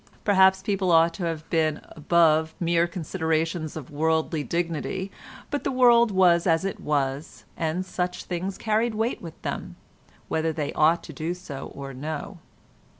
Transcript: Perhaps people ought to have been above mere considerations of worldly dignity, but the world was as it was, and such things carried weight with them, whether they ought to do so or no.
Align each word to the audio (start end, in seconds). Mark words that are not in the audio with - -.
Perhaps 0.23 0.63
people 0.63 0.91
ought 0.91 1.13
to 1.13 1.25
have 1.25 1.47
been 1.51 1.79
above 1.91 2.55
mere 2.59 2.87
considerations 2.87 3.77
of 3.77 3.91
worldly 3.91 4.43
dignity, 4.43 5.11
but 5.51 5.63
the 5.63 5.71
world 5.71 6.09
was 6.09 6.47
as 6.47 6.65
it 6.65 6.79
was, 6.79 7.45
and 7.55 7.85
such 7.85 8.23
things 8.23 8.57
carried 8.57 8.95
weight 8.95 9.21
with 9.21 9.39
them, 9.43 9.75
whether 10.27 10.51
they 10.51 10.73
ought 10.73 11.03
to 11.03 11.13
do 11.13 11.35
so 11.35 11.67
or 11.75 11.93
no. 11.93 12.39